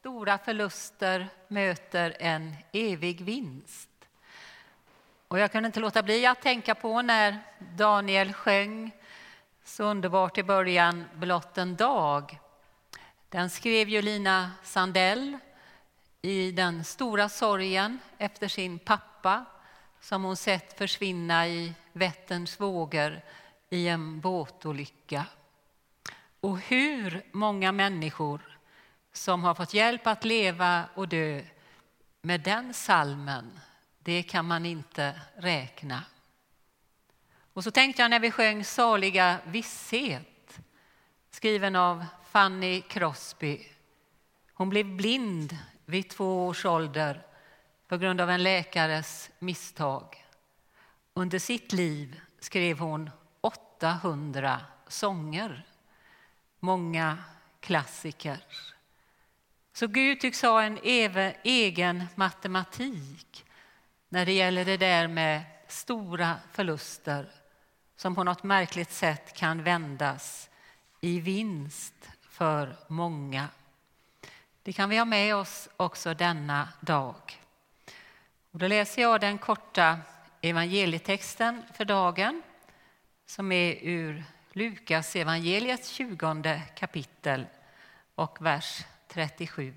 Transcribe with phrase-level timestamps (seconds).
[0.00, 3.88] stora förluster möter en evig vinst.
[5.28, 8.90] Och jag kunde inte låta bli att tänka på när Daniel sjöng
[9.64, 12.38] så underbart i början, Blott en dag.
[13.28, 15.38] Den skrev ju Lina Sandell
[16.22, 19.44] i den stora sorgen efter sin pappa
[20.00, 23.20] som hon sett försvinna i Vätterns vågor
[23.70, 25.24] i en båtolycka.
[26.40, 28.49] Och hur många människor
[29.12, 31.42] som har fått hjälp att leva och dö
[32.22, 33.60] med den salmen,
[33.98, 36.02] det kan man inte räkna.
[37.52, 40.60] Och så tänkte jag när vi sjöng Saliga visshet,
[41.30, 43.66] skriven av Fanny Crosby.
[44.54, 47.26] Hon blev blind vid två års ålder
[47.88, 50.26] på grund av en läkares misstag.
[51.14, 55.66] Under sitt liv skrev hon 800 sånger,
[56.60, 57.18] många
[57.60, 58.44] klassiker.
[59.80, 60.78] Så Gud tycks ha en
[61.42, 63.44] egen matematik
[64.08, 67.30] när det gäller det där med stora förluster
[67.96, 70.50] som på något märkligt sätt kan vändas
[71.00, 73.48] i vinst för många.
[74.62, 77.40] Det kan vi ha med oss också denna dag.
[78.50, 79.98] Och då läser jag den korta
[80.40, 82.42] evangelietexten för dagen
[83.26, 87.46] som är ur Lukas evangeliets 20 kapitel
[88.14, 89.74] och vers 37.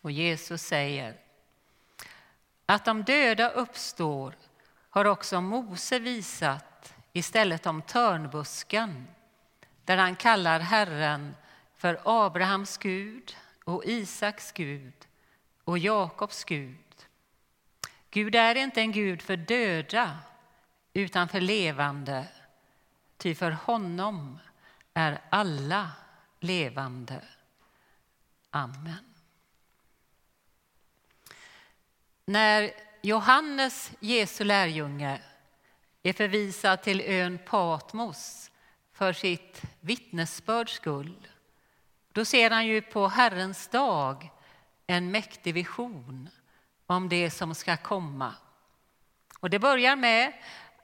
[0.00, 1.16] Och Jesus säger
[2.66, 4.34] att de döda uppstår
[4.90, 9.06] har också Mose visat istället om törnbusken
[9.84, 11.34] där han kallar Herren
[11.76, 14.94] för Abrahams Gud och Isaks Gud
[15.64, 16.76] och Jakobs Gud.
[18.10, 20.18] Gud är inte en Gud för döda
[20.92, 22.28] utan för levande,
[23.16, 24.38] ty för honom
[24.94, 25.90] är alla
[26.40, 27.22] levande.
[28.54, 29.14] Amen.
[32.24, 32.72] När
[33.02, 35.20] Johannes, Jesu lärjunge,
[36.02, 38.50] är förvisad till ön Patmos
[38.92, 41.28] för sitt vittnesbörds skull,
[42.12, 44.30] då ser han ju på Herrens dag
[44.86, 46.28] en mäktig vision
[46.86, 48.34] om det som ska komma.
[49.38, 50.32] Och det börjar med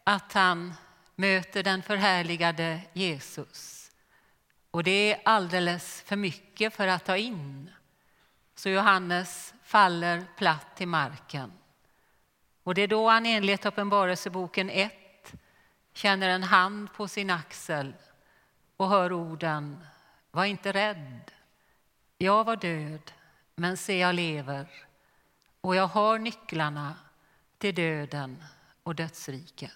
[0.04, 0.74] att han
[1.14, 3.77] möter den förhärligade Jesus.
[4.70, 7.70] Och det är alldeles för mycket för att ta in.
[8.54, 11.52] Så Johannes faller platt till marken.
[12.62, 14.92] Och det är då han enligt Uppenbarelseboken 1
[15.92, 17.94] känner en hand på sin axel
[18.76, 19.84] och hör orden
[20.30, 21.30] Var inte rädd.
[22.18, 23.12] Jag var död,
[23.54, 24.68] men se jag lever
[25.60, 26.96] och jag har nycklarna
[27.58, 28.44] till döden
[28.82, 29.72] och dödsriket.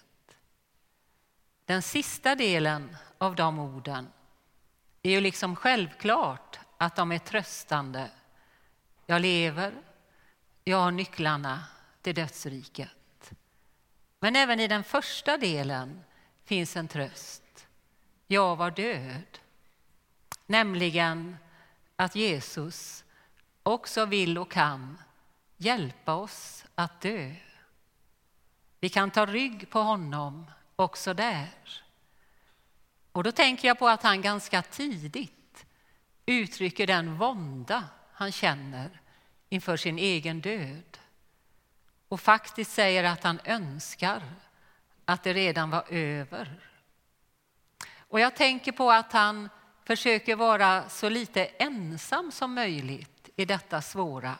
[1.65, 4.07] Den sista delen av de orden
[5.03, 8.11] är ju liksom självklart att de är tröstande.
[9.05, 9.73] Jag lever,
[10.63, 11.63] jag har nycklarna
[12.01, 13.33] till dödsriket.
[14.19, 16.03] Men även i den första delen
[16.45, 17.67] finns en tröst.
[18.27, 19.39] Jag var död.
[20.45, 21.37] Nämligen
[21.95, 23.03] att Jesus
[23.63, 24.97] också vill och kan
[25.57, 27.35] hjälpa oss att dö.
[28.79, 31.82] Vi kan ta rygg på honom också där.
[33.13, 35.65] Och då tänker jag på att han ganska tidigt
[36.25, 39.01] uttrycker den vånda han känner
[39.49, 40.97] inför sin egen död.
[42.07, 44.23] Och faktiskt säger att han önskar
[45.05, 46.59] att det redan var över.
[47.97, 49.49] Och jag tänker på att han
[49.83, 54.35] försöker vara så lite ensam som möjligt i detta svåra.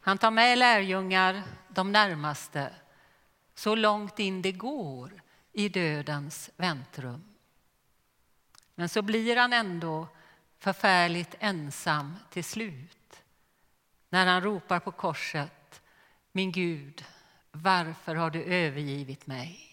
[0.00, 2.74] Han tar med lärjungar, de närmaste,
[3.54, 5.22] så långt in det går
[5.52, 7.33] i dödens väntrum.
[8.74, 10.08] Men så blir han ändå
[10.58, 13.22] förfärligt ensam till slut
[14.08, 15.82] när han ropar på korset
[16.32, 17.04] Min Gud,
[17.52, 19.70] varför har du övergivit mig?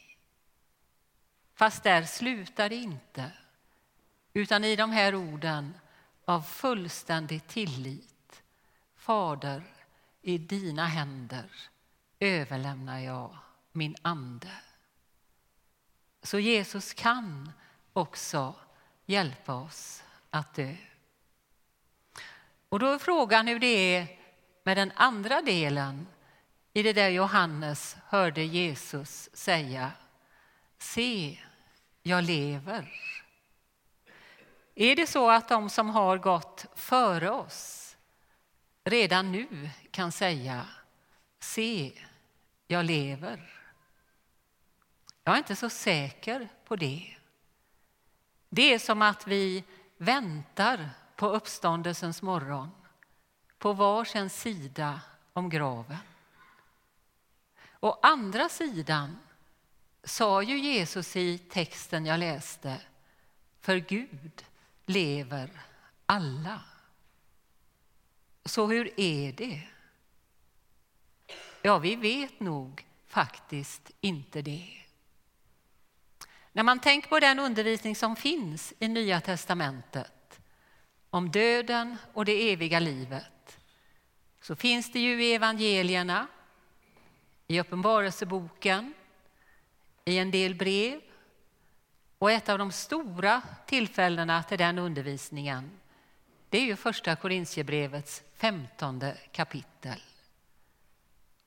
[1.53, 3.31] Fast där slutar det inte,
[4.33, 5.73] utan i de här orden
[6.25, 8.43] av fullständig tillit.
[8.95, 9.63] Fader,
[10.21, 11.49] i dina händer
[12.19, 13.37] överlämnar jag
[13.71, 14.51] min ande.
[16.23, 17.51] Så Jesus kan
[17.93, 18.55] också
[19.05, 20.75] hjälpa oss att dö.
[22.69, 24.07] Och då är frågan hur det är
[24.63, 26.07] med den andra delen
[26.73, 29.91] i det där Johannes hörde Jesus säga
[30.77, 31.39] Se,
[32.03, 32.91] jag lever.
[34.75, 37.97] Är det så att de som har gått före oss
[38.83, 40.65] redan nu kan säga
[41.39, 41.91] Se,
[42.67, 43.61] jag lever?
[45.23, 47.15] Jag är inte så säker på det.
[48.53, 49.63] Det är som att vi
[49.97, 52.69] väntar på uppståndelsens morgon
[53.57, 55.01] på varsin sida
[55.33, 55.97] om graven.
[57.79, 59.17] Å andra sidan
[60.03, 62.81] sa ju Jesus i texten jag läste,
[63.59, 64.45] för Gud
[64.85, 65.49] lever
[66.05, 66.63] alla.
[68.45, 69.67] Så hur är det?
[71.61, 74.80] Ja, vi vet nog faktiskt inte det.
[76.53, 80.39] När man tänker på den undervisning som finns i Nya testamentet
[81.09, 83.57] om döden och det eviga livet
[84.41, 86.27] så finns det ju i evangelierna,
[87.47, 88.93] i Uppenbarelseboken,
[90.05, 91.01] i en del brev
[92.17, 95.81] och ett av de stora tillfällena till den undervisningen
[96.51, 100.01] det är ju första Korintierbrevets femtonde kapitel.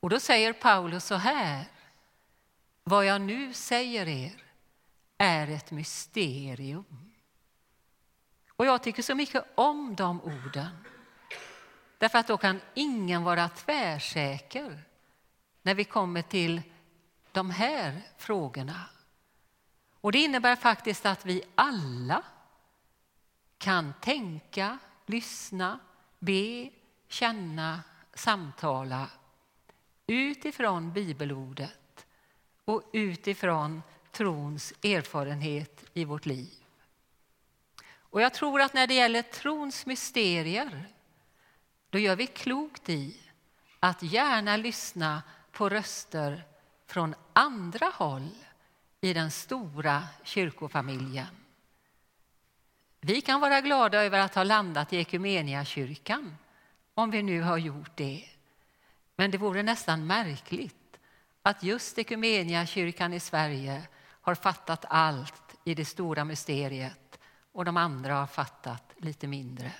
[0.00, 1.64] Och då säger Paulus så här.
[2.84, 4.43] Vad jag nu säger er
[5.24, 7.12] är ett mysterium.
[8.48, 10.84] Och jag tycker så mycket om de orden.
[11.98, 14.82] Därför att då kan ingen vara tvärsäker
[15.62, 16.62] när vi kommer till
[17.32, 18.80] de här frågorna.
[20.00, 22.22] Och det innebär faktiskt att vi alla
[23.58, 25.78] kan tänka, lyssna,
[26.18, 26.70] be,
[27.08, 27.82] känna,
[28.14, 29.10] samtala
[30.06, 32.06] utifrån bibelordet
[32.64, 33.82] och utifrån
[34.14, 36.54] trons erfarenhet i vårt liv.
[37.96, 40.86] Och jag tror att när det gäller trons mysterier
[41.90, 43.16] då gör vi klokt i
[43.80, 45.22] att gärna lyssna
[45.52, 46.42] på röster
[46.86, 48.30] från andra håll
[49.00, 51.26] i den stora kyrkofamiljen.
[53.00, 56.36] Vi kan vara glada över att ha landat i Ekumeniakyrkan,
[56.94, 58.28] om vi nu har gjort det.
[59.16, 60.98] Men det vore nästan märkligt
[61.42, 63.82] att just Ekumeniakyrkan i Sverige
[64.24, 67.18] har fattat allt i det stora mysteriet
[67.52, 69.72] och de andra har fattat lite mindre.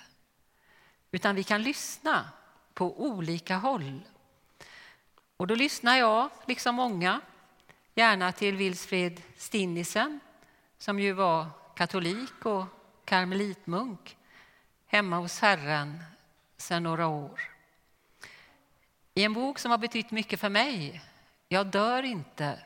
[1.11, 2.29] Utan vi kan lyssna
[2.73, 4.01] på olika håll.
[5.37, 7.21] Och då lyssnar jag, liksom många,
[7.95, 10.19] gärna till Wilsfred Stinnisen
[10.77, 12.65] som ju var katolik och
[13.05, 14.17] karmelitmunk
[14.85, 16.03] hemma hos Herren
[16.57, 17.39] sedan några år.
[19.13, 21.01] I en bok som har betytt mycket för mig,
[21.47, 22.64] Jag dör inte,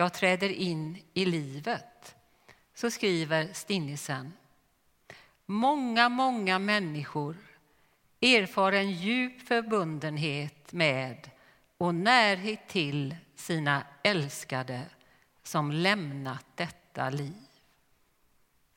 [0.00, 2.14] jag träder in i livet,
[2.74, 4.32] så skriver Stinnisen.
[5.46, 7.36] Många, många människor
[8.20, 11.30] erfar en djup förbundenhet med
[11.78, 14.82] och närhet till sina älskade
[15.42, 17.46] som lämnat detta liv.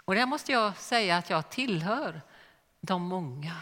[0.06, 2.22] Och där måste jag säga att jag tillhör
[2.81, 3.56] de många.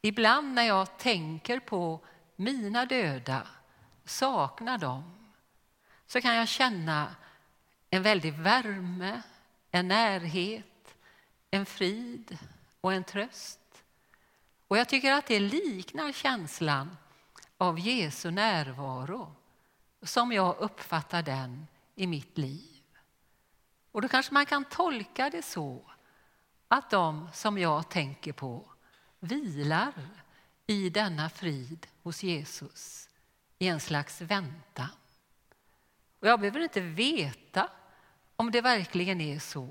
[0.00, 2.00] Ibland när jag tänker på
[2.36, 3.46] mina döda,
[4.04, 5.23] saknar dem,
[6.14, 7.14] så kan jag känna
[7.90, 9.22] en väldig värme,
[9.70, 10.96] en närhet,
[11.50, 12.38] en frid
[12.80, 13.84] och en tröst.
[14.68, 16.96] Och jag tycker att det liknar känslan
[17.58, 19.34] av Jesu närvaro
[20.02, 22.82] som jag uppfattar den i mitt liv.
[23.92, 25.90] Och då kanske man kan tolka det så
[26.68, 28.72] att de som jag tänker på
[29.20, 29.92] vilar
[30.66, 33.08] i denna frid hos Jesus
[33.58, 34.88] i en slags väntan.
[36.24, 37.70] Och jag behöver inte veta
[38.36, 39.68] om det verkligen är så.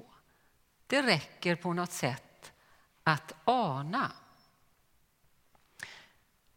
[0.87, 2.51] Det räcker på något sätt
[3.03, 4.11] att ana.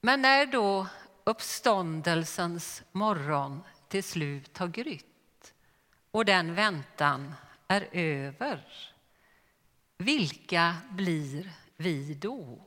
[0.01, 0.87] Men när då
[1.25, 5.55] uppståndelsens morgon till slut har grytt
[6.11, 7.35] och den väntan
[7.69, 8.93] är över,
[9.99, 12.67] vilka blir vi då?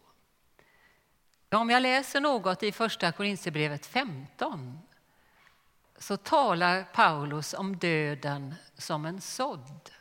[1.51, 4.79] Om jag läser något i Första Korinthierbrevet 15
[6.00, 9.91] så talar Paulus om döden som en sådd.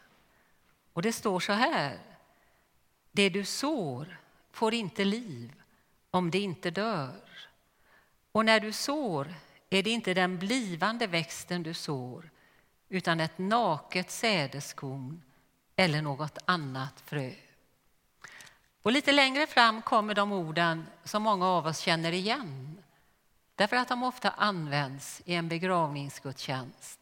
[0.92, 1.98] Och det står så här.
[3.12, 4.20] Det du sår
[4.52, 5.62] får inte liv
[6.10, 7.48] om det inte dör.
[8.32, 9.34] Och när du sår
[9.70, 12.30] är det inte den blivande växten du sår
[12.88, 15.22] utan ett naket sädeskorn
[15.76, 17.32] eller något annat frö.
[18.82, 22.82] Och lite längre fram kommer de orden som många av oss känner igen
[23.58, 27.00] därför att de ofta används i en begravningsgudstjänst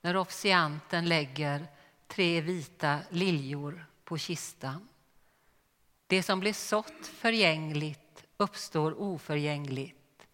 [0.00, 1.66] när officianten lägger
[2.08, 4.88] tre vita liljor på kistan.
[6.06, 10.26] Det som blir sått förgängligt uppstår oförgängligt.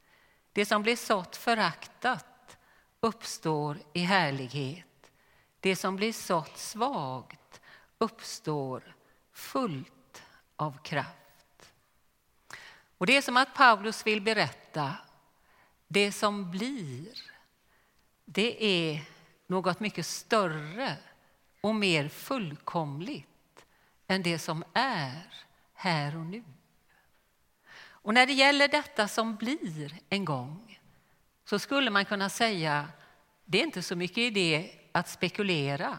[0.52, 2.56] Det som blir sått föraktat
[3.00, 5.10] uppstår i härlighet.
[5.60, 7.60] Det som blir sått svagt
[7.98, 8.96] uppstår
[9.32, 10.22] fullt
[10.56, 11.72] av kraft.
[12.98, 14.96] Och Det är som att Paulus vill berätta
[15.88, 17.06] det som blir,
[18.24, 19.04] det är
[19.46, 20.96] något mycket större
[21.60, 23.64] och mer fullkomligt
[24.06, 26.44] än det som är här och nu.
[27.78, 30.80] Och när det gäller detta som blir en gång
[31.44, 32.88] så skulle man kunna säga
[33.44, 35.98] det är inte så mycket idé att spekulera.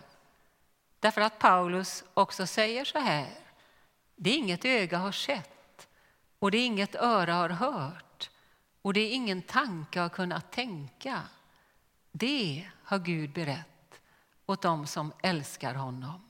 [0.99, 3.39] Därför att Paulus också säger så här.
[4.15, 5.87] Det är inget öga har sett
[6.39, 8.06] och det är inget öra har hört
[8.87, 11.21] och det är ingen tanke har kunnat tänka.
[12.11, 14.01] Det har Gud berett
[14.45, 16.21] åt dem som älskar honom.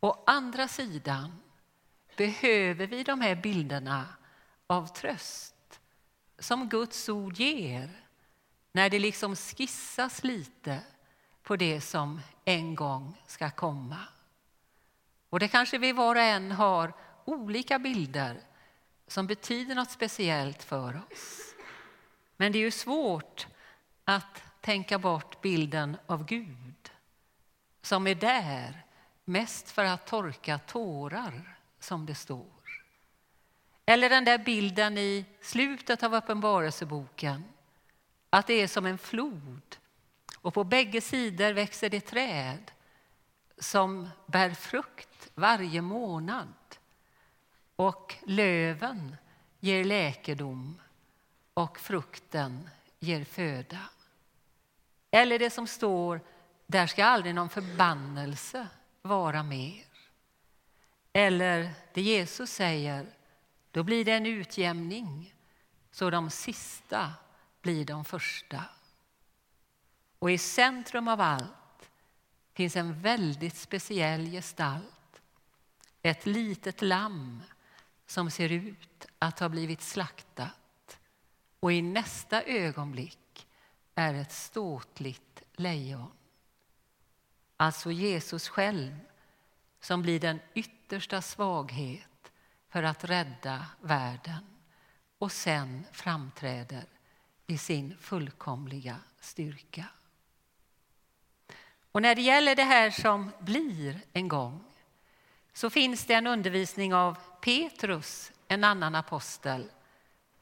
[0.00, 1.42] Å andra sidan
[2.16, 4.06] behöver vi de här bilderna
[4.66, 5.80] av tröst
[6.38, 8.00] som Guds ord ger
[8.72, 10.80] när det liksom skissas lite
[11.42, 14.00] på det som en gång ska komma.
[15.30, 16.92] Och det kanske vi var och en har
[17.24, 18.40] olika bilder
[19.06, 21.54] som betyder något speciellt för oss.
[22.36, 23.46] Men det är ju svårt
[24.04, 26.90] att tänka bort bilden av Gud
[27.82, 28.84] som är där
[29.24, 32.46] mest för att torka tårar, som det står.
[33.86, 37.44] Eller den där bilden i slutet av Uppenbarelseboken
[38.30, 39.76] att det är som en flod
[40.36, 42.70] och på bägge sidor växer det träd
[43.58, 46.54] som bär frukt varje månad
[47.76, 49.16] och löven
[49.60, 50.80] ger läkedom
[51.54, 53.78] och frukten ger föda.
[55.10, 56.20] Eller det som står,
[56.66, 58.68] där ska aldrig någon förbannelse
[59.02, 59.84] vara mer.
[61.12, 63.06] Eller det Jesus säger,
[63.70, 65.34] då blir det en utjämning
[65.90, 67.12] så de sista
[67.62, 68.64] blir de första.
[70.18, 71.90] Och i centrum av allt
[72.54, 75.20] finns en väldigt speciell gestalt.
[76.02, 77.42] Ett litet lamm
[78.06, 80.98] som ser ut att ha blivit slaktat.
[81.60, 83.46] Och i nästa ögonblick
[83.94, 86.10] är ett ståtligt lejon.
[87.56, 88.98] Alltså Jesus själv
[89.80, 92.32] som blir den yttersta svaghet
[92.68, 94.46] för att rädda världen
[95.18, 96.84] och sen framträder
[97.46, 99.86] i sin fullkomliga styrka.
[101.92, 104.64] Och när det gäller det här som blir en gång
[105.56, 109.70] så finns det en undervisning av Petrus, en annan apostel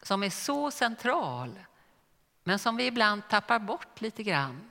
[0.03, 1.59] som är så central
[2.45, 4.71] men som vi ibland tappar bort lite grann.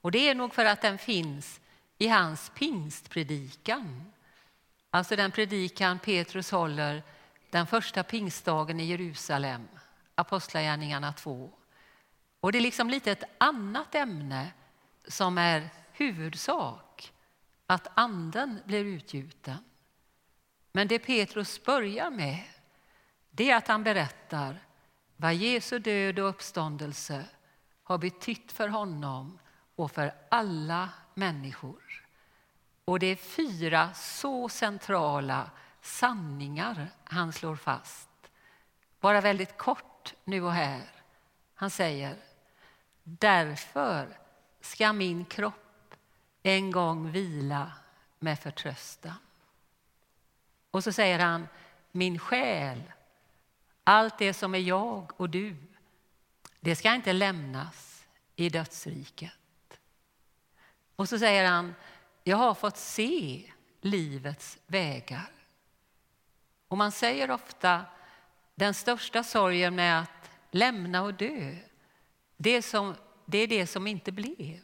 [0.00, 1.60] Och det är nog för att den finns
[1.98, 4.12] i hans pingstpredikan.
[4.90, 7.02] Alltså den predikan Petrus håller
[7.50, 9.68] den första pingstdagen i Jerusalem,
[10.14, 11.50] Apostlagärningarna 2.
[12.40, 14.52] Och det är liksom lite ett annat ämne
[15.08, 16.91] som är huvudsak,
[17.72, 19.64] att anden blir utgjuten.
[20.72, 22.42] Men det Petrus börjar med,
[23.30, 24.58] det är att han berättar
[25.16, 27.24] vad Jesu död och uppståndelse
[27.82, 29.38] har betytt för honom
[29.76, 32.08] och för alla människor.
[32.84, 35.50] Och det är fyra så centrala
[35.80, 38.10] sanningar han slår fast.
[39.00, 40.90] Bara väldigt kort nu och här.
[41.54, 42.16] Han säger
[43.02, 44.18] Därför
[44.60, 45.61] ska min kropp
[46.42, 47.72] en gång vila
[48.18, 49.14] med förtröstan.
[50.70, 51.48] Och så säger han
[51.92, 52.82] Min själ,
[53.84, 55.56] allt det som är jag och du,
[56.60, 58.04] det ska inte lämnas
[58.36, 59.30] i dödsriket.
[60.96, 61.74] Och så säger han,
[62.24, 65.32] jag har fått se livets vägar.
[66.68, 67.84] Och man säger ofta,
[68.54, 71.56] den största sorgen med att lämna och dö,
[72.36, 72.94] det, som,
[73.26, 74.60] det är det som inte blev.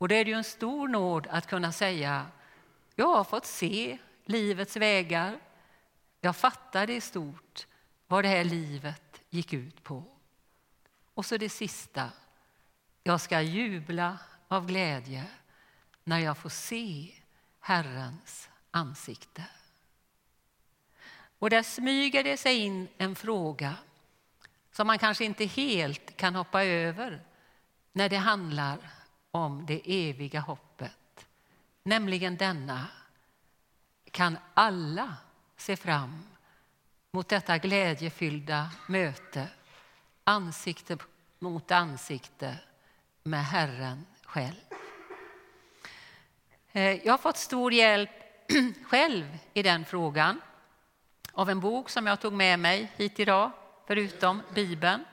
[0.00, 2.26] Och det är ju en stor nåd att kunna säga,
[2.94, 5.40] jag har fått se livets vägar.
[6.20, 7.66] Jag fattade i stort
[8.06, 10.04] vad det här livet gick ut på.
[11.14, 12.10] Och så det sista,
[13.02, 15.24] jag ska jubla av glädje
[16.04, 17.14] när jag får se
[17.60, 19.44] Herrens ansikte.
[21.38, 23.74] Och där smyger det sig in en fråga
[24.72, 27.22] som man kanske inte helt kan hoppa över
[27.92, 28.99] när det handlar
[29.30, 31.26] om det eviga hoppet.
[31.82, 32.86] Nämligen denna.
[34.10, 35.16] Kan alla
[35.56, 36.22] se fram
[37.10, 39.48] mot detta glädjefyllda möte
[40.24, 40.98] ansikte
[41.38, 42.56] mot ansikte
[43.22, 44.54] med Herren själv.
[46.72, 48.10] Eh, jag har fått stor hjälp
[48.84, 50.40] själv i den frågan
[51.32, 53.50] av en bok som jag tog med mig hit idag,
[53.86, 55.04] förutom Bibeln.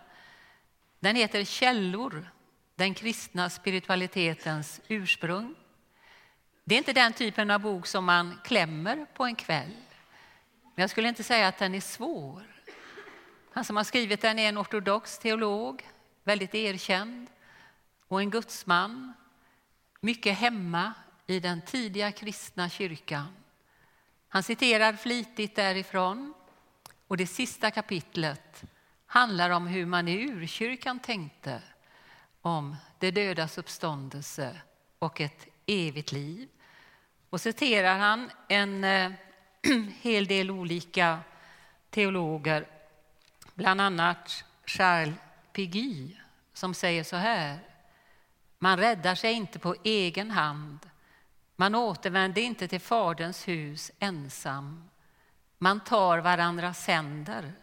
[1.00, 2.32] Den heter Källor,
[2.78, 5.56] den kristna spiritualitetens ursprung.
[6.64, 9.76] Det är inte den typen av bok som man klämmer på en kväll.
[10.76, 12.44] Men jag skulle inte säga att den är svår.
[13.52, 15.90] Han som har skrivit den är en ortodox teolog,
[16.24, 17.28] väldigt erkänd
[18.08, 19.14] och en gudsman,
[20.02, 20.94] mycket hemma
[21.28, 23.28] i den tidiga kristna kyrkan.
[24.28, 26.34] Han citerar flitigt därifrån
[27.08, 28.64] Och det sista kapitlet
[29.06, 31.62] handlar om hur man i urkyrkan tänkte
[32.48, 34.62] om det dödas uppståndelse
[35.00, 36.50] och ett evigt liv.
[37.30, 39.12] Och citerar han en eh,
[40.02, 41.20] hel del olika
[41.90, 42.68] teologer,
[43.54, 45.16] bland annat Charles
[45.54, 46.18] Piguy
[46.54, 47.60] som säger så här.
[48.60, 50.80] Man räddar sig inte på egen hand.
[51.56, 54.90] Man återvänder inte till Faderns hus ensam.
[55.58, 57.54] Man tar varandras händer.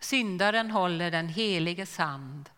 [0.00, 2.50] Syndaren håller den heliges hand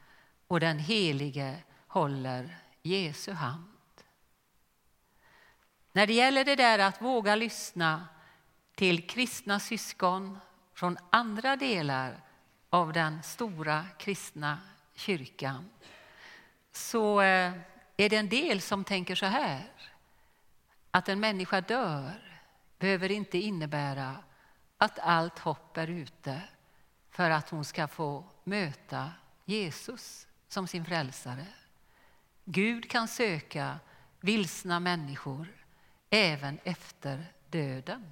[0.48, 3.72] och den helige håller Jesu hand.
[5.92, 8.08] När det gäller det där att våga lyssna
[8.74, 10.38] till kristna syskon
[10.74, 12.20] från andra delar
[12.70, 14.58] av den stora kristna
[14.94, 15.70] kyrkan
[16.72, 17.52] så eh,
[17.96, 19.70] är det en del som tänker så här
[20.90, 22.40] att en människa dör
[22.78, 24.16] behöver inte innebära
[24.78, 26.42] att allt hopp är ute
[27.10, 29.12] för att hon ska få möta
[29.44, 31.46] Jesus som sin frälsare.
[32.44, 33.78] Gud kan söka
[34.20, 35.48] vilsna människor
[36.10, 38.10] även efter döden.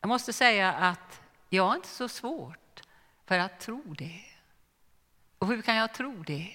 [0.00, 2.82] Jag måste säga att jag har inte så svårt
[3.26, 4.24] för att tro det.
[5.38, 6.52] Och hur kan jag tro det?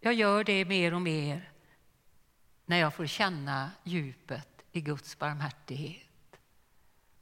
[0.00, 1.50] Jag gör det mer och mer
[2.64, 6.06] när jag får känna djupet i Guds barmhärtighet.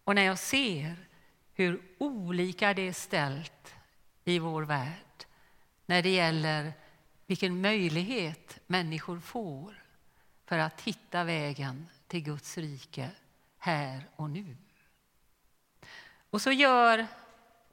[0.04, 1.08] Och när jag ser
[1.54, 3.74] hur olika det är ställt
[4.24, 5.03] i vår värld
[5.86, 6.72] när det gäller
[7.26, 9.82] vilken möjlighet människor får
[10.46, 13.10] för att hitta vägen till Guds rike
[13.58, 14.56] här och nu.
[16.30, 17.06] Och så gör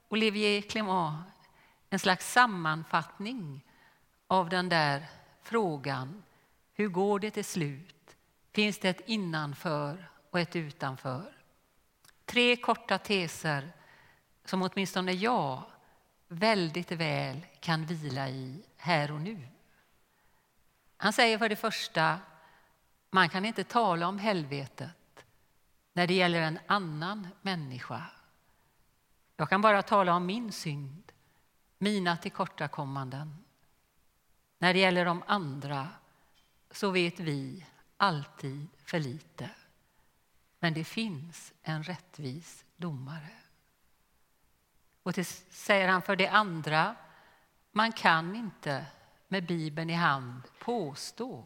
[0.10, 1.24] Olivier Clément
[1.90, 3.66] en slags sammanfattning
[4.28, 5.06] av den där
[5.42, 6.24] frågan.
[6.74, 8.16] Hur går det till slut?
[8.52, 11.38] Finns det ett innanför och ett utanför?
[12.26, 13.72] Tre korta teser
[14.46, 15.64] som åtminstone jag
[16.32, 19.48] väldigt väl kan vila i här och nu.
[20.98, 22.20] Han säger för det första,
[23.10, 25.26] man kan inte tala om helvetet
[25.94, 28.04] när det gäller en annan människa.
[29.38, 31.12] Jag kan bara tala om min synd,
[31.78, 33.38] mina tillkortakommanden.
[34.58, 35.90] När det gäller de andra
[36.72, 37.66] så vet vi
[37.98, 39.50] alltid för lite.
[40.60, 43.41] Men det finns en rättvis domare.
[45.04, 46.96] Och det säger han för det andra,
[47.72, 48.86] man kan inte
[49.28, 51.46] med Bibeln i hand påstå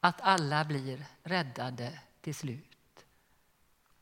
[0.00, 3.04] att alla blir räddade till slut.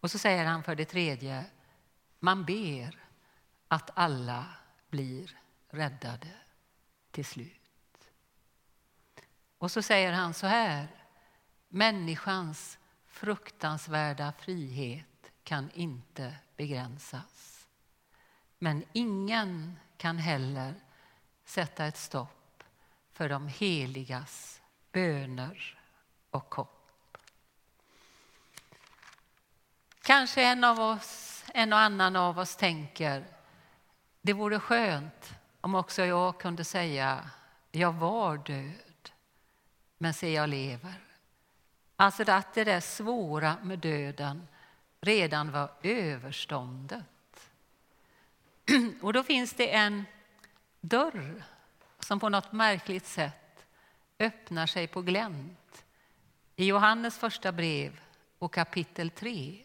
[0.01, 1.45] Och så säger han för det tredje,
[2.19, 2.99] man ber
[3.69, 4.47] att alla
[4.89, 5.39] blir
[5.69, 6.31] räddade
[7.11, 7.61] till slut.
[9.59, 10.89] Och så säger han så här,
[11.69, 17.54] människans fruktansvärda frihet kan inte begränsas.
[18.65, 20.75] Men ingen kan heller
[21.45, 22.65] sätta ett stopp
[23.13, 24.61] för de heligas
[24.93, 25.79] böner
[26.31, 27.19] och hopp.
[30.03, 33.25] Kanske en av oss en och annan av oss tänker
[34.23, 37.31] det vore skönt om också jag kunde säga
[37.71, 39.11] jag var död,
[39.99, 40.95] men se jag lever.
[41.97, 44.49] Alltså att det där svåra med döden
[45.01, 47.05] redan var överståndet.
[49.01, 50.05] Och då finns det en
[50.81, 51.45] dörr
[51.99, 53.67] som på något märkligt sätt
[54.19, 55.85] öppnar sig på glänt.
[56.57, 58.01] I Johannes första brev
[58.39, 59.65] och kapitel 3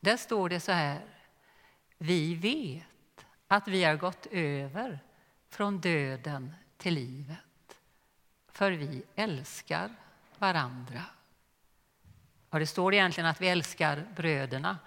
[0.00, 1.02] där står det så här.
[1.98, 4.98] Vi vet att vi har gått över
[5.48, 7.78] från döden till livet,
[8.48, 9.94] för vi älskar
[10.38, 11.04] varandra.
[12.50, 14.78] Och det står egentligen att vi älskar bröderna,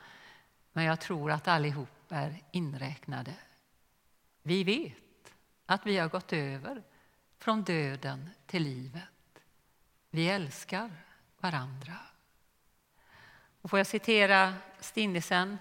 [0.73, 3.33] men jag tror att allihop är inräknade.
[4.43, 5.33] Vi vet
[5.65, 6.83] att vi har gått över
[7.37, 9.03] från döden till livet.
[10.09, 10.91] Vi älskar
[11.39, 11.97] varandra.
[13.61, 15.57] Och får jag citera Stinnesen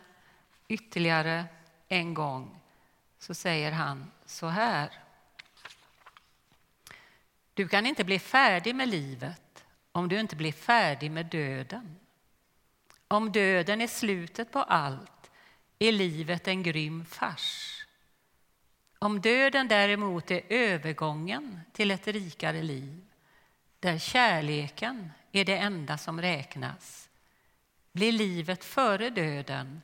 [0.68, 1.44] ytterligare
[1.88, 2.60] en gång
[3.18, 4.90] så säger han så här.
[7.54, 11.96] Du kan inte bli färdig med livet om du inte blir färdig med döden.
[13.08, 15.13] Om döden är slutet på allt
[15.78, 17.80] är livet en grym fars.
[18.98, 23.04] Om döden däremot är övergången till ett rikare liv
[23.80, 27.04] där kärleken är det enda som räknas
[27.94, 29.82] blir livet före döden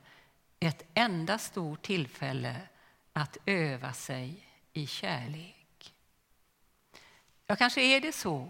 [0.59, 2.55] ett enda stort tillfälle
[3.13, 5.93] att öva sig i kärlek.
[7.47, 8.49] Ja, kanske är det så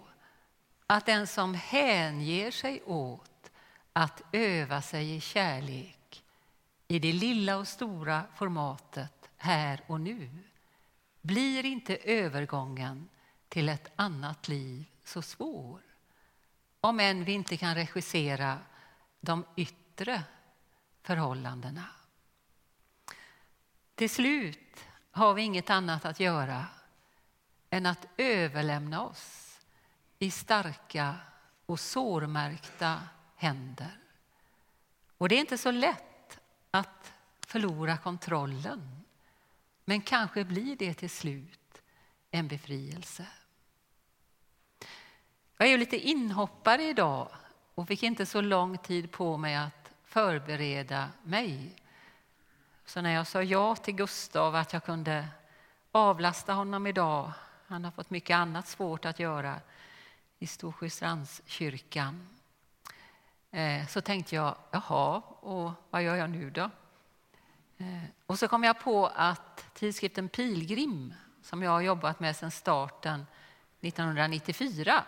[0.88, 3.52] att den som hänger sig åt
[3.94, 6.01] att öva sig i kärlek
[6.92, 10.30] i det lilla och stora formatet här och nu
[11.22, 13.10] blir inte övergången
[13.50, 15.82] till ett annat liv så svår.
[16.82, 18.60] Om än vi inte kan regissera
[19.20, 20.24] de yttre
[21.02, 21.86] förhållandena.
[23.96, 26.66] Till slut har vi inget annat att göra
[27.70, 29.60] än att överlämna oss
[30.20, 31.16] i starka
[31.66, 33.02] och sårmärkta
[33.36, 33.98] händer.
[35.18, 36.11] Och det är inte så lätt
[37.52, 39.04] förlora kontrollen.
[39.86, 41.82] Men kanske blir det till slut
[42.32, 43.28] en befrielse.
[45.58, 47.28] Jag är ju lite inhoppare idag
[47.76, 51.76] och fick inte så lång tid på mig att förbereda mig.
[52.86, 55.28] Så när jag sa ja till Gustav att jag kunde
[55.92, 57.32] avlasta honom idag,
[57.68, 59.60] han har fått mycket annat svårt att göra
[60.40, 62.28] i Storsjöstrandskyrkan,
[63.52, 66.70] eh, så tänkte jag, jaha, och vad gör jag nu då?
[67.82, 72.52] Eh, och så kom jag på att tidskriften Pilgrim, som jag har jobbat med sedan
[72.52, 73.26] starten
[73.82, 75.04] 1994,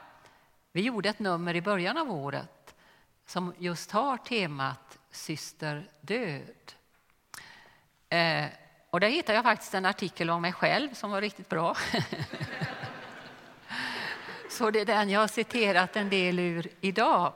[0.71, 2.75] vi gjorde ett nummer i början av året
[3.25, 6.73] som just har temat Syster död.
[8.09, 8.45] Eh,
[8.89, 11.77] och där hittade jag faktiskt en artikel om mig själv som var riktigt bra.
[14.49, 17.33] Så det är den jag har citerat en del ur idag.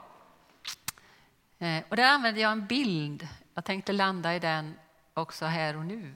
[1.58, 3.28] Eh, och där använde jag en bild.
[3.54, 4.74] Jag tänkte landa i den
[5.18, 6.14] också här och nu.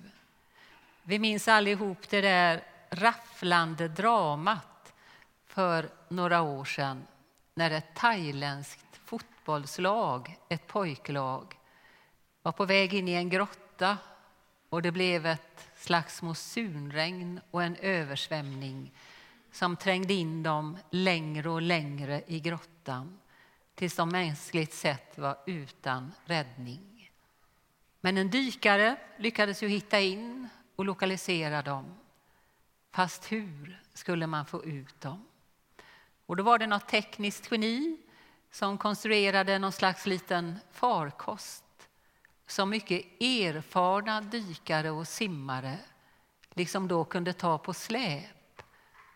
[1.02, 4.92] Vi minns allihop det där rafflande dramat
[5.46, 7.06] för några år sedan
[7.54, 11.58] när ett thailändskt fotbollslag, ett pojklag,
[12.42, 13.98] var på väg in i en grotta
[14.68, 18.92] och det blev ett slags monsunregn och en översvämning
[19.52, 23.18] som trängde in dem längre och längre i grottan
[23.74, 26.91] tills de mänskligt sett var utan räddning.
[28.04, 31.94] Men en dykare lyckades ju hitta in och lokalisera dem.
[32.90, 35.24] Fast hur skulle man få ut dem?
[36.26, 37.96] Och då var det något tekniskt geni
[38.50, 41.64] som konstruerade någon slags liten farkost
[42.46, 45.78] som mycket erfarna dykare och simmare
[46.54, 48.62] liksom då kunde ta på släp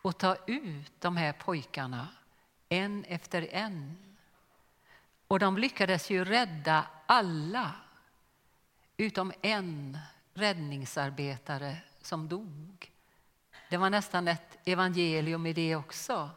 [0.03, 2.09] och ta ut de här pojkarna
[2.69, 3.97] en efter en.
[5.29, 7.75] Och de lyckades ju rädda alla
[8.97, 9.99] utom en
[10.35, 12.93] räddningsarbetare som dog.
[13.71, 16.31] Det var nästan ett evangelium i det också.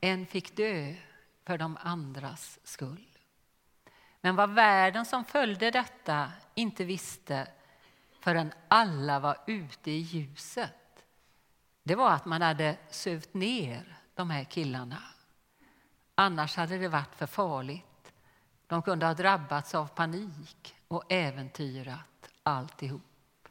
[0.00, 0.94] En fick dö
[1.44, 3.06] för de andras skull.
[4.20, 7.48] Men vad världen som följde detta inte visste
[8.20, 11.04] förrän alla var ute i ljuset,
[11.82, 15.02] det var att man hade sövt ner de här killarna.
[16.14, 18.12] Annars hade det varit för farligt.
[18.66, 23.48] De kunde ha drabbats av panik och äventyrat alltihop.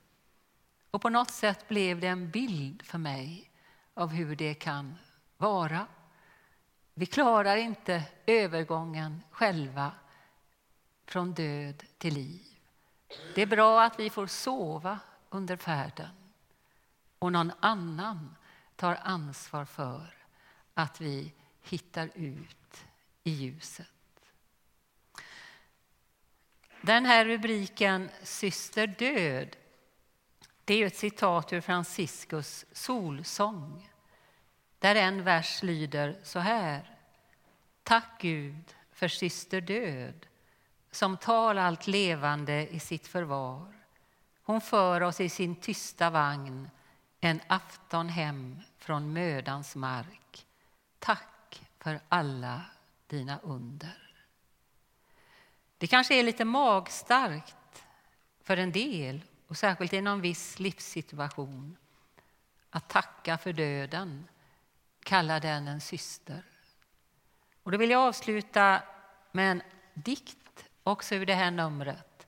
[0.92, 3.52] Och på något sätt blev det en bild för mig
[3.94, 4.96] av hur det kan
[5.38, 5.88] vara.
[6.94, 9.92] Vi klarar inte övergången själva
[11.06, 12.46] från död till liv.
[13.36, 16.10] Det är bra att vi får sova under färden
[17.20, 18.36] och någon annan
[18.76, 20.14] tar ansvar för
[20.74, 22.86] att vi hittar ut
[23.24, 23.88] i ljuset.
[26.86, 29.56] Den här rubriken Syster död
[30.66, 33.90] det är ett citat ur Franciscus solsång
[34.80, 36.98] där en vers lyder så här.
[37.84, 40.26] Tack Gud för syster död
[40.92, 43.74] som tar allt levande i sitt förvar.
[44.44, 46.70] Hon för oss i sin tysta vagn
[47.20, 50.46] en afton hem från mödans mark.
[51.00, 52.62] Tack för alla
[53.08, 54.13] dina under.
[55.84, 57.86] Det kanske är lite magstarkt
[58.44, 61.78] för en del, och särskilt i någon viss livssituation,
[62.70, 64.28] att tacka för döden,
[65.04, 66.44] kalla den en syster.
[67.64, 68.82] Och då vill jag avsluta
[69.32, 69.62] med en
[69.94, 72.28] dikt också ur det här numret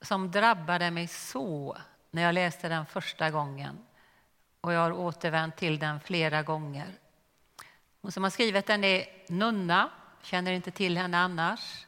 [0.00, 1.78] som drabbade mig så
[2.10, 3.78] när jag läste den första gången.
[4.60, 6.94] Och jag har återvänt till den flera gånger.
[8.00, 9.90] Hon som har skrivit den är nunna,
[10.22, 11.87] känner inte till henne annars.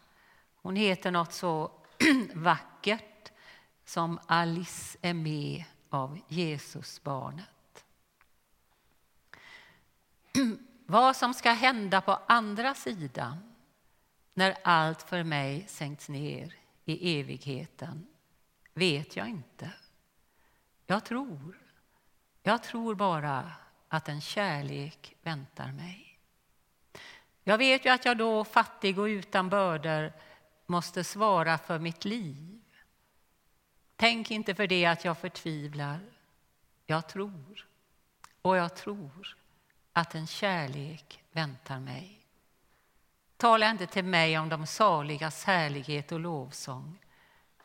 [0.62, 1.73] Hon heter något så
[2.35, 3.33] vackert
[3.85, 7.85] som Alice är med av Jesusbarnet.
[10.87, 13.55] Vad som ska hända på andra sidan
[14.35, 18.07] när allt för mig sänkts ner i evigheten
[18.75, 19.73] vet jag inte.
[20.87, 21.59] Jag tror.
[22.42, 23.53] Jag tror bara
[23.88, 26.18] att en kärlek väntar mig.
[27.44, 30.12] Jag vet ju att jag då, fattig och utan bördor,
[30.70, 32.61] måste svara för mitt liv.
[33.96, 36.00] Tänk inte för det att jag förtvivlar.
[36.87, 37.68] Jag tror,
[38.42, 39.37] och jag tror
[39.92, 42.26] att en kärlek väntar mig.
[43.37, 46.98] Tala inte till mig om de saligas härlighet och lovsång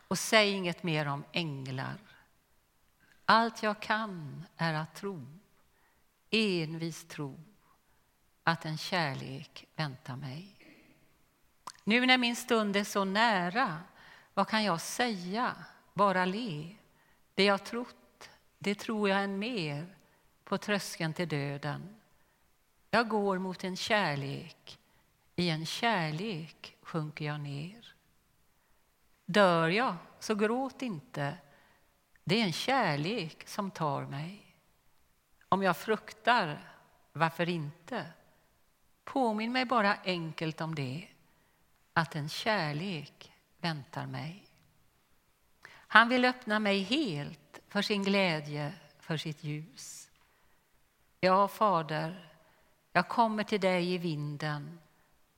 [0.08, 1.98] och säg inget mer om änglar.
[3.26, 5.28] Allt jag kan är att tro,
[6.30, 7.44] envis tro
[8.44, 10.55] att en kärlek väntar mig.
[11.88, 13.80] Nu när min stund är så nära,
[14.34, 15.56] vad kan jag säga?
[15.94, 16.76] Bara le.
[17.36, 19.96] Det jag trott, det tror jag än mer
[20.44, 21.96] på tröskeln till döden.
[22.90, 24.80] Jag går mot en kärlek,
[25.36, 27.96] i en kärlek sjunker jag ner.
[29.26, 31.38] Dör jag, så gråt inte.
[32.24, 34.56] Det är en kärlek som tar mig.
[35.50, 36.74] Om jag fruktar,
[37.14, 38.06] varför inte?
[39.04, 41.08] Påminn mig bara enkelt om det,
[41.98, 44.44] att en kärlek väntar mig.
[45.68, 50.10] Han vill öppna mig helt för sin glädje, för sitt ljus.
[51.20, 52.32] Ja, Fader,
[52.92, 54.80] jag kommer till dig i vinden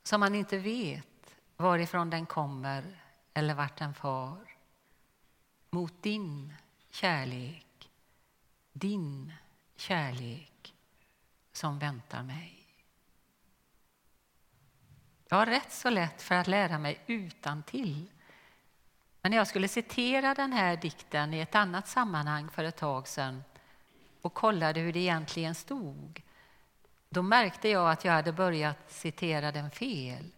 [0.03, 3.01] som man inte vet varifrån den kommer
[3.33, 4.55] eller vart den far.
[5.69, 6.53] Mot din
[6.91, 7.89] kärlek,
[8.73, 9.33] din
[9.75, 10.73] kärlek
[11.51, 12.56] som väntar mig.
[15.29, 18.05] Jag har rätt så lätt för att lära mig utan till.
[19.21, 23.07] Men när jag skulle citera den här dikten i ett annat sammanhang för ett tag
[23.07, 23.43] sedan
[24.21, 26.21] och kollade hur det egentligen stod,
[27.09, 30.31] då märkte jag att jag hade börjat citera den fel.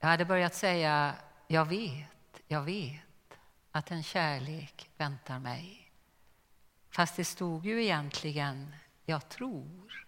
[0.00, 1.14] Jag hade börjat säga
[1.46, 3.38] jag vet, jag vet
[3.72, 5.90] att en kärlek väntar mig.
[6.90, 10.06] Fast det stod ju egentligen jag tror.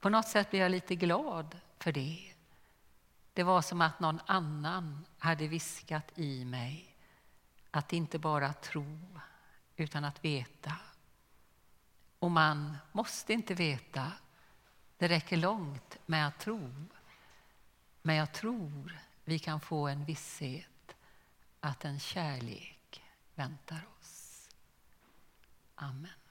[0.00, 2.32] På något sätt blev jag lite glad för det.
[3.32, 6.96] Det var som att någon annan hade viskat i mig
[7.70, 8.98] att inte bara tro,
[9.76, 10.76] utan att veta.
[12.18, 14.12] Och man måste inte veta.
[14.98, 16.72] Det räcker långt med att tro.
[18.02, 20.96] Men jag tror vi kan få en visshet
[21.60, 24.48] att en kärlek väntar oss.
[25.74, 26.25] Amen.